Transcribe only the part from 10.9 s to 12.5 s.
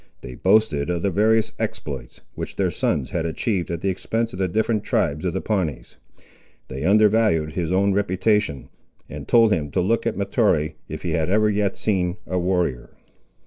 he had never yet seen a